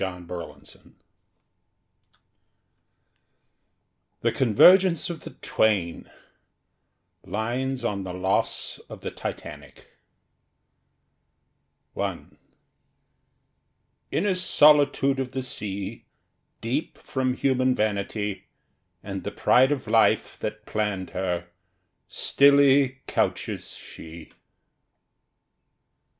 [0.01, 0.95] April 1914.
[4.21, 6.09] THE CONVERGENCE OF THE TWAIN
[7.23, 9.95] (Lines on the loss of the "Titanic")
[11.95, 12.17] I
[14.09, 16.07] IN a solitude of the sea
[16.61, 18.47] Deep from human vanity,
[19.03, 21.47] And the Pride of Life that planned her,
[22.07, 24.31] stilly couches she.